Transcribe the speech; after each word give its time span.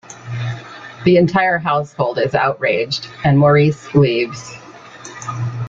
The 1.05 1.17
entire 1.17 1.59
household 1.59 2.17
is 2.17 2.33
outraged, 2.33 3.07
and 3.23 3.37
Maurice 3.37 3.93
leaves. 3.93 4.55